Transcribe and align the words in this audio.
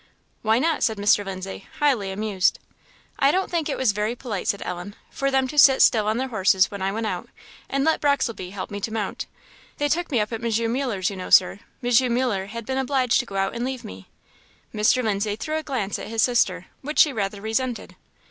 "Why 0.41 0.57
not?" 0.57 0.81
said 0.81 0.97
Mr. 0.97 1.23
Lindsay, 1.23 1.67
highly 1.77 2.09
amused. 2.11 2.57
"I 3.19 3.29
don't 3.31 3.51
think 3.51 3.69
it 3.69 3.77
was 3.77 3.91
very 3.91 4.15
polite," 4.15 4.47
said 4.47 4.63
Ellen, 4.65 4.95
"for 5.11 5.29
them 5.29 5.47
to 5.49 5.59
sit 5.59 5.79
still 5.83 6.07
on 6.07 6.17
their 6.17 6.29
horses 6.29 6.71
when 6.71 6.81
I 6.81 6.91
went 6.91 7.05
out, 7.05 7.29
and 7.69 7.83
let 7.83 8.01
Brocklesby 8.01 8.49
help 8.49 8.71
me 8.71 8.79
to 8.81 8.91
mount. 8.91 9.27
They 9.77 9.87
took 9.89 10.09
me 10.09 10.19
up 10.19 10.33
at 10.33 10.43
M. 10.43 10.73
Muller's, 10.73 11.11
you 11.11 11.15
know, 11.15 11.29
Sir; 11.29 11.59
M. 11.83 12.13
Muller 12.15 12.47
had 12.47 12.65
been 12.65 12.79
obliged 12.79 13.19
to 13.19 13.27
go 13.27 13.35
out 13.35 13.53
and 13.53 13.63
leave 13.63 13.83
me." 13.83 14.07
Mr. 14.73 15.03
Lindsay 15.03 15.35
threw 15.35 15.57
a 15.57 15.61
glance 15.61 15.99
at 15.99 16.07
his 16.07 16.23
sister, 16.23 16.65
which 16.81 16.97
she 16.97 17.13
rather 17.13 17.39
resented. 17.39 17.95